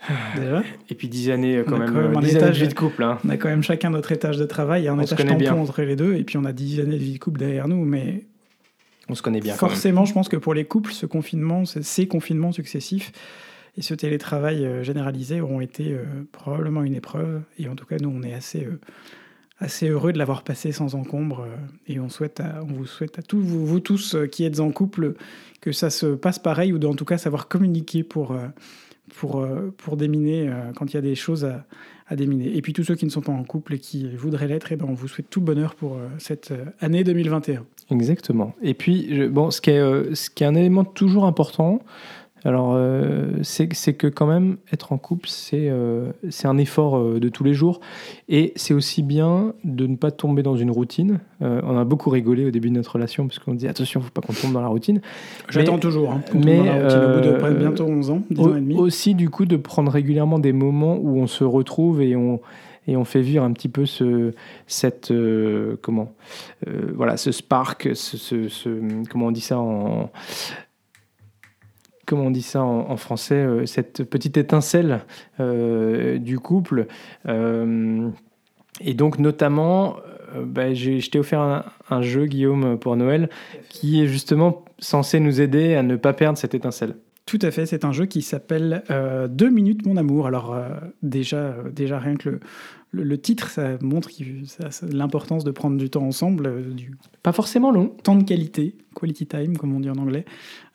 [0.36, 3.02] Déjà, Et puis dix années quand On même, quand même années de vie de couple.
[3.04, 3.18] Hein.
[3.24, 5.54] on a quand même chacun notre étage de travail et un On étage tampon bien.
[5.54, 7.84] entre les deux, et puis on a 10 années de vie de couple derrière nous.
[7.84, 8.24] Mais
[9.08, 9.70] On se connaît bien quand même.
[9.74, 13.12] forcément, je pense que pour les couples, ce confinement, ce- ces confinements successifs
[13.76, 17.42] et ce télétravail euh, généralisé auront été euh, probablement une épreuve.
[17.58, 18.78] Et en tout cas, nous, on est assez, euh,
[19.58, 21.46] assez heureux de l'avoir passé sans encombre.
[21.88, 25.14] et on, souhaite on vous souhaite à tous, vous, tous qui êtes en couple,
[25.60, 28.36] que ça se passe pareil, ou en tout cas savoir communiquer pour,
[29.16, 31.64] pour, pour déminer quand il y a des choses à,
[32.16, 32.54] déminer.
[32.54, 34.76] Et puis tous ceux qui ne sont pas en couple et qui voudraient l'être, eh
[34.76, 37.64] ben, on vous souhaite tout bonheur pour cette année 2021.
[37.90, 38.54] Exactement.
[38.62, 41.80] Et puis, bon, ce qui est, ce qui est un élément toujours important,
[42.44, 46.12] alors, euh, c'est que quand même, être en couple, c'est euh,
[46.44, 47.80] un effort euh, de tous les jours.
[48.28, 51.20] Et c'est aussi bien de ne pas tomber dans une routine.
[51.40, 54.06] On a beaucoup rigolé au début de notre relation, parce qu'on dit attention, il ne
[54.06, 55.00] faut pas qu'on tombe dans la routine.
[55.50, 56.10] J'attends toujours.
[56.12, 58.56] Hein, mais, tombe dans la routine au bout de près- bientôt 11 ans, 10 ans
[58.56, 58.76] et demi.
[58.76, 62.40] Au- Aussi, du coup, de prendre régulièrement des moments où on se retrouve et on,
[62.86, 64.32] et on fait vivre un petit peu ce,
[64.66, 66.12] cette, euh, comment,
[66.68, 70.10] euh, voilà, ce spark, ce, ce- ce- comment on dit ça en,
[72.06, 75.00] comment on dit ça en, en français, euh, cette petite étincelle
[75.40, 76.86] euh, du couple.
[77.26, 78.08] Euh,
[78.80, 79.96] et donc, notamment,
[80.44, 83.28] bah, j'ai- je t'ai offert un, un jeu, Guillaume, pour Noël,
[83.68, 86.96] qui est justement censé nous aider à ne pas perdre cette étincelle.
[87.26, 88.82] Tout à fait, c'est un jeu qui s'appelle
[89.30, 90.26] Deux minutes mon amour.
[90.26, 90.54] Alors
[91.02, 94.10] déjà, déjà rien que le, le, titre, ça montre
[94.92, 97.88] l'importance de prendre du temps ensemble, du Pas forcément long.
[98.02, 100.26] temps de qualité, quality time comme on dit en anglais.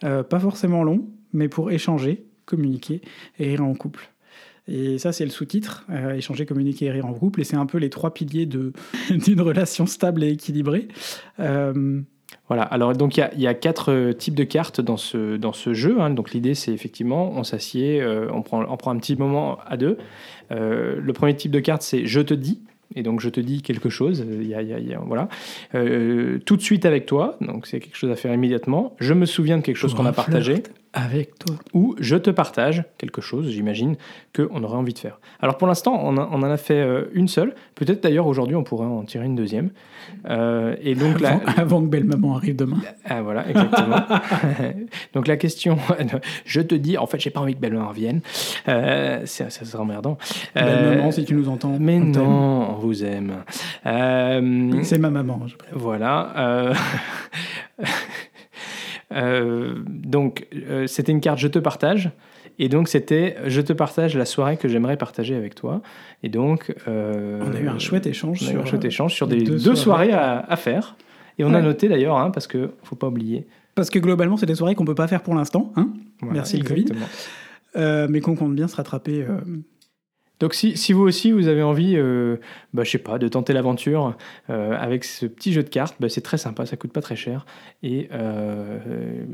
[0.03, 3.01] Euh, pas forcément long, mais pour échanger, communiquer
[3.39, 4.09] et rire en couple.
[4.67, 7.41] Et ça, c'est le sous-titre, euh, échanger, communiquer et rire en couple.
[7.41, 8.45] Et c'est un peu les trois piliers
[9.09, 10.87] d'une relation stable et équilibrée.
[11.39, 12.01] Euh,
[12.47, 14.97] Voilà, alors donc il y a, il y a quatre euh, types de cartes dans
[14.97, 15.99] ce, dans ce jeu.
[15.99, 16.11] hein.
[16.11, 19.75] Donc l'idée c'est effectivement, on s'assied, euh, on, prend, on prend un petit moment à
[19.77, 19.97] deux.
[20.51, 22.61] Le premier type de carte c'est je te dis.
[22.95, 25.29] Et donc je te dis quelque chose, y a, y a- il y a- voilà.
[25.73, 28.95] Tout de suite avec toi, donc c'est quelque chose à faire immédiatement.
[28.99, 30.53] Je me souviens de quelque chose qu'on a partagé.
[30.55, 31.55] flirt avec toi.
[31.73, 33.95] ou je te partage quelque chose, j'imagine,
[34.35, 35.19] qu'on aurait envie de faire.
[35.39, 37.53] Alors pour l'instant, on, en a fait euh, une seule.
[37.75, 39.69] Peut-être d'ailleurs aujourd'hui, on pourrait en tirer une deuxième.
[40.29, 42.79] Euh, et donc Avant, avant que belle maman arrive demain.
[43.05, 44.01] ah, voilà, exactement.
[45.13, 45.77] donc la question,
[46.45, 48.21] je te dis, en fait, j'ai pas envie que belle-maman revienne.
[48.67, 50.17] Euh, ça serait emmerdant.
[50.55, 51.77] Belle Euh, maman, si tu nous entends.
[51.79, 53.43] mais on non, on vous aime.
[53.83, 55.41] C'est ma maman.
[55.47, 56.73] je voilà.
[59.11, 62.11] Euh, donc, euh, c'était une carte Je te partage.
[62.61, 65.81] Et donc, c'était Je te partage la soirée que j'aimerais partager avec toi.
[66.23, 66.73] Et donc.
[66.87, 69.27] euh, On a eu un chouette échange on a eu sur, un chouette échange sur
[69.27, 70.09] les des deux deux, soirées.
[70.09, 70.95] soirées, à, à faire.
[71.37, 73.47] Et on a noté d'ailleurs, hein, parce que faut pas oublier.
[73.75, 75.87] Parce que globalement, c'est des soirées qu'on peut pas faire pour l'instant, hein,
[76.19, 76.85] Voilà, Merci, le Covid.
[77.77, 79.21] euh, mais qu'on compte bien se rattraper.
[79.23, 79.37] euh,
[80.39, 82.37] Donc si, si vous aussi vous avez envie, euh,
[82.73, 84.15] bah, je sais pas, de tenter l'aventure
[84.49, 87.17] euh, avec ce petit jeu de cartes, bah, c'est très sympa, ça coûte pas très
[87.17, 87.45] cher.
[87.83, 88.79] Et, euh,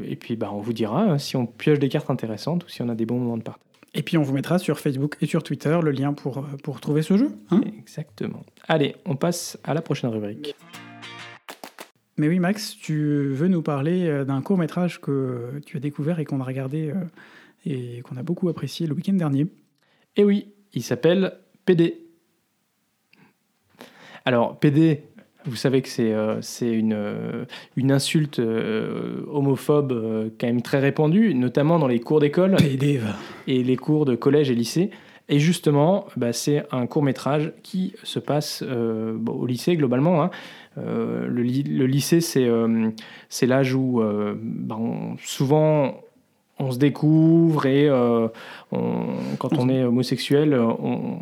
[0.03, 2.81] et puis bah, on vous dira hein, si on pioche des cartes intéressantes ou si
[2.81, 3.61] on a des bons moments de partage.
[3.93, 6.81] Et puis on vous mettra sur Facebook et sur Twitter le lien pour, euh, pour
[6.81, 7.29] trouver ce jeu.
[7.51, 7.61] hein?
[7.79, 8.43] Exactement.
[8.67, 10.55] Allez, on passe à la prochaine rubrique.
[12.17, 16.23] Mais oui, Max, tu veux nous parler d'un court métrage que tu as découvert et
[16.23, 16.93] qu'on a regardé
[17.65, 19.47] et qu'on a beaucoup apprécié le week-end dernier.
[20.15, 21.33] Et oui, il s'appelle
[21.65, 22.01] PD.
[24.25, 25.03] Alors PD,
[25.45, 31.33] vous savez que c'est euh, une, euh, une insulte euh, homophobe quand même très répandue,
[31.35, 32.55] notamment dans les cours d'école.
[33.47, 34.89] Et les cours de collège et lycée.
[35.27, 40.21] Et justement, bah, c'est un court métrage qui se passe bon, au lycée globalement.
[40.23, 40.29] hein.
[40.77, 45.95] Le, ly- le lycée, c'est l'âge où bah, on- souvent
[46.59, 48.27] on se découvre et euh,
[48.71, 49.05] on-
[49.39, 51.17] quand On est homosexuel, on,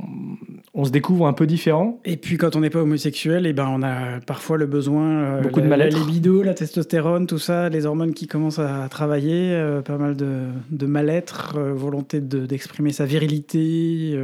[0.76, 2.00] on se découvre un peu différent.
[2.06, 5.42] Et puis quand on n'est pas homosexuel, et ben on a parfois le besoin, euh,
[5.42, 9.52] Beaucoup de la, la libido, la testostérone, tout ça, les hormones qui commencent à travailler,
[9.54, 14.16] euh, pas mal de, de mal-être, volonté de- d'exprimer sa virilité.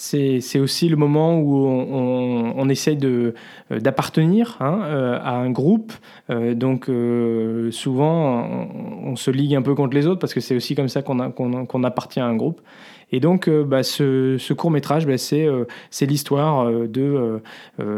[0.00, 2.68] C'est aussi le moment où on, on- on
[3.72, 5.92] euh, d'appartenir hein, euh, à un groupe.
[6.30, 8.44] Euh, donc euh, souvent,
[9.04, 11.32] on, se ligue un peu contre les autres parce que c'est aussi comme ça qu'on,
[11.66, 12.60] qu'on appartient à un groupe.
[13.10, 17.40] Et donc, euh, bah, ce, ce court métrage, bah, c'est, euh, c'est l'histoire euh, de,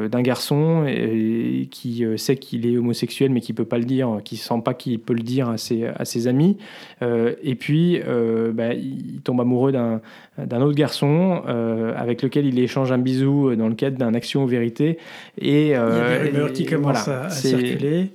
[0.08, 4.18] d'un garçon et- et qui sait qu'il est homosexuel mais qui peut pas le dire,
[4.24, 6.56] qui sent pas qu'il peut le dire à ses, à ses amis.
[7.02, 8.00] Et puis,
[8.52, 10.00] bah, il tombe amoureux d'un,
[10.38, 11.42] d'un autre garçon
[11.96, 14.98] avec lequel il échange un bisou dans le cadre d'un action ou vérité.
[15.38, 18.10] Et, Il y a des rumeurs qui commencent voilà, à, circuler.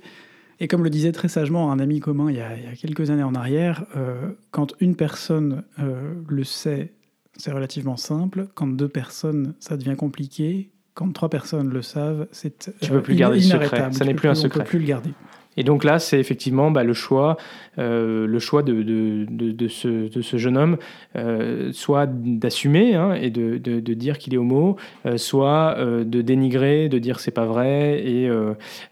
[0.60, 2.72] Et comme le disait très sagement un ami commun il y a, il y a
[2.74, 6.92] quelques années en arrière, euh, quand une personne euh, le sait,
[7.36, 8.48] c'est relativement simple.
[8.54, 10.70] Quand deux personnes, ça devient compliqué.
[10.94, 13.58] Quand trois personnes le savent, c'est Tu peux plus in- garder le secret.
[13.66, 13.92] inarrêtable.
[13.94, 14.60] Ça Tu n'est peux plus un On secret.
[14.60, 15.10] peut plus le garder.
[15.56, 17.36] Et donc là, c'est effectivement bah, le choix,
[17.78, 20.76] euh, le choix de, ce, jeune homme,
[21.16, 26.98] euh, soit d'assumer hein, et de, dire qu'il est homo, euh, soit de dénigrer, de
[26.98, 28.30] dire c'est pas vrai et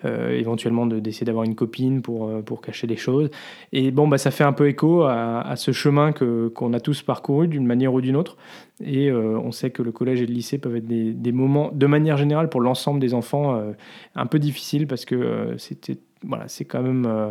[0.04, 3.30] éventuellement de- d'essayer d'avoir une copine pour, cacher des choses.
[3.72, 7.02] Et bon, bah, ça fait un peu écho à, ce chemin que qu'on a tous
[7.02, 8.36] parcouru d'une manière ou d'une autre.
[8.84, 12.16] Et on sait que le collège et le lycée peuvent être des, moments, de manière
[12.16, 13.60] générale, pour l'ensemble des enfants,
[14.14, 17.30] un peu difficiles parce que c'était voilà, c'est quand même euh,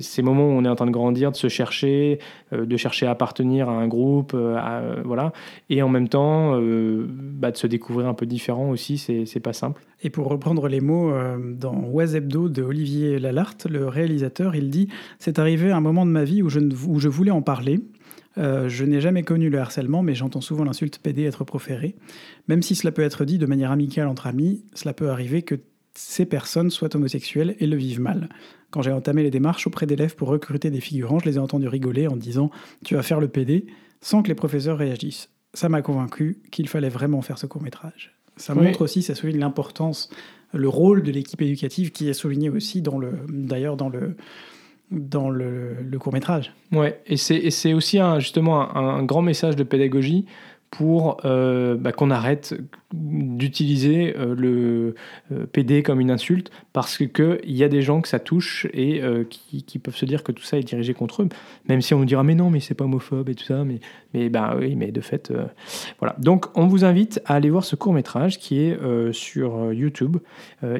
[0.00, 2.18] ces moments où on est en train de grandir, de se chercher,
[2.52, 5.32] euh, de chercher à appartenir à un groupe, euh, voilà,
[5.70, 9.82] et en même temps bah, de se découvrir un peu différent aussi, c'est pas simple.
[10.02, 11.12] Et pour reprendre les mots
[11.54, 16.10] dans Was Hebdo de Olivier Lalarte, le réalisateur, il dit C'est arrivé un moment de
[16.10, 17.80] ma vie où je, ne- où je voulais en parler.
[18.36, 21.96] Je n'ai jamais connu le harcèlement, mais j'entends souvent l'insulte PD être proférée.
[22.48, 25.54] Même si cela peut être dit de manière amicale entre amis, cela peut arriver que
[25.96, 28.28] ces personnes soient homosexuelles et le vivent mal.
[28.70, 31.68] Quand j'ai entamé les démarches auprès d'élèves pour recruter des figurants, je les ai entendus
[31.68, 32.50] rigoler en disant
[32.84, 33.66] Tu vas faire le PD
[34.00, 35.30] sans que les professeurs réagissent.
[35.54, 38.14] Ça m'a convaincu qu'il fallait vraiment faire ce court-métrage.
[38.36, 38.64] Ça Oui.
[38.66, 40.10] montre aussi, ça souligne l'importance,
[40.52, 44.16] le rôle de l'équipe éducative qui est souligné aussi dans le, d'ailleurs dans le,
[44.90, 46.52] dans le, le court-métrage.
[46.72, 50.26] Ouais, et c'est et c'est aussi un, justement un, un grand message de pédagogie
[50.70, 52.54] pour euh, bah, qu'on arrête
[52.92, 54.94] d'utiliser euh, le
[55.32, 58.66] euh, PD comme une insulte parce que il y a des gens que ça touche
[58.72, 61.28] et qui, peuvent se dire que tout ça est dirigé contre eux,
[61.68, 63.80] même si on nous dira mais non mais c'est pas homophobe et tout ça, mais
[64.14, 65.32] mais bah oui mais de fait
[65.98, 66.14] voilà.
[66.18, 68.78] Donc on vous invite à aller voir ce court métrage qui est
[69.12, 70.18] sur YouTube.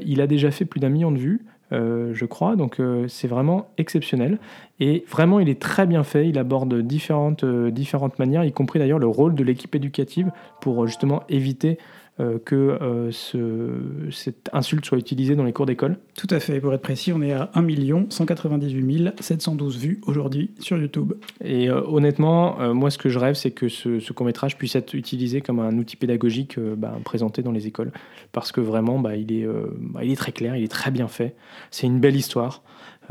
[0.05, 1.47] Il a déjà fait plus d'un million de vues.
[1.73, 4.39] Euh, je crois, donc euh, c'est vraiment exceptionnel.
[4.79, 6.29] Et vraiment, il est très bien fait.
[6.29, 10.87] Il aborde différentes, euh, différentes manières, y compris d'ailleurs le rôle de l'équipe éducative pour
[10.87, 11.79] justement éviter
[12.19, 15.99] que euh, ce- cette insulte soit utilisée dans les cours d'école.
[16.17, 20.79] Tout à fait, pour être précis, on est à 1 198 712 vues aujourd'hui sur
[20.79, 21.13] YouTube.
[21.45, 24.77] Et euh, honnêtement, euh, moi, ce que je rêve, c'est que ce, ce court-métrage puisse
[24.77, 27.93] être utilisé comme un outil pédagogique euh, bah, présenté dans les écoles.
[28.33, 30.91] Parce que vraiment, bah, il, est, euh, bah, il est très clair, il est très
[30.91, 31.35] bien fait.
[31.71, 32.63] C'est une belle histoire.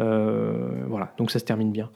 [0.01, 1.89] Euh, voilà, donc ça se termine bien.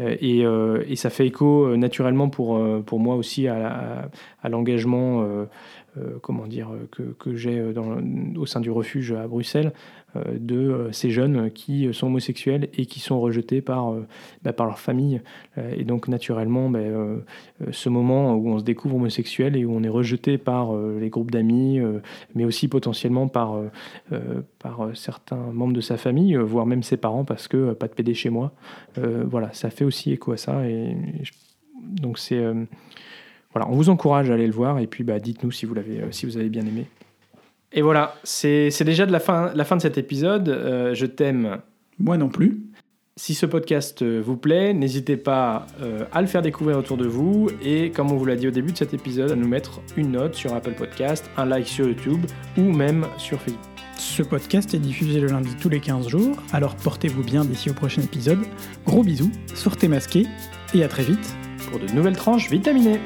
[0.00, 4.10] Euh, et, euh, et ça fait écho euh, naturellement pour, euh, pour moi aussi à,
[4.46, 5.46] l'engagement euh, euh,
[6.22, 7.72] comment dire, euh, que, que j'ai euh,
[8.36, 9.72] au sein du refuge à Bruxelles,
[10.40, 13.94] de ces jeunes qui sont homosexuels et qui sont rejetés par,
[14.42, 15.20] bah, par leur famille.
[15.76, 16.80] et donc naturellement, bah,
[17.70, 21.30] ce moment où on se découvre homosexuel et où on est rejeté par les groupes
[21.30, 21.82] d'amis,
[22.34, 23.60] mais aussi potentiellement par,
[24.58, 28.14] par certains membres de sa famille, voire même ses parents, parce que pas de PD
[28.14, 28.54] chez moi.
[28.96, 30.66] voilà, ça fait aussi écho à ça.
[30.66, 30.96] Et,
[31.82, 32.42] donc c'est
[33.56, 36.02] voilà, on vous encourage à aller le voir et puis bah, dites-nous si vous l'avez,
[36.10, 36.84] si vous avez bien aimé.
[37.72, 40.50] Et voilà, c'est déjà de la fin, la fin de cet épisode.
[40.50, 41.62] Euh, je t'aime.
[41.98, 42.60] Moi non plus.
[43.18, 47.06] Si ce podcast euh, vous plaît, n'hésitez pas euh, à le faire découvrir autour de
[47.06, 49.80] vous et, comme on vous l'a dit au début de cet épisode, à nous mettre
[49.96, 52.26] une note sur Apple Podcast, un like sur YouTube
[52.58, 53.64] ou même sur Facebook.
[53.96, 57.72] Ce podcast est diffusé le lundi tous les 15 jours, alors portez-vous bien d'ici au
[57.72, 58.40] prochain épisode.
[58.84, 60.26] Gros bisous, sortez masqués
[60.74, 61.34] et à très vite
[61.70, 63.00] pour de nouvelles tranches vitaminées.